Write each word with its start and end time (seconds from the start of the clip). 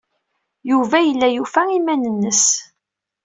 Yuba 0.71 0.97
yella 1.01 1.27
yufa 1.31 1.61
iman-nnes. 1.77 2.43